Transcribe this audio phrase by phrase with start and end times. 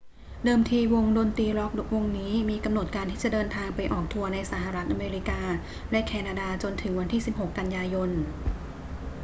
[0.43, 5.41] เดิมทีวงดนตรีร็อกวงนี้มีกำหนดการที่จะเดินทางไปออกทัวร์ในสหรัฐอเมริกา
[5.91, 8.09] และแคนาดาจนถึงวันที่ 16 กันยายน